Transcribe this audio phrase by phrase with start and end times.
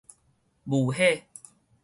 [0.65, 1.21] 霧火